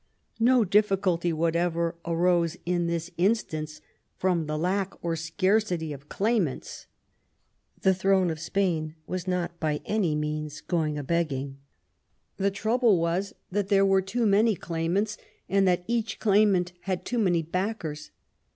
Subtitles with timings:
[0.39, 3.81] No difficulty whatever arose in this instance
[4.19, 6.87] froni the lack or scarcity of claimants—
[7.83, 11.59] ^the throne of Spain was not by any means going a begging;
[12.37, 17.19] the trouble was that there were too many claimants, and that each claimant had too
[17.19, 18.09] many backers.